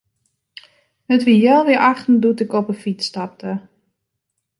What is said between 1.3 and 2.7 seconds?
healwei achten doe't ik op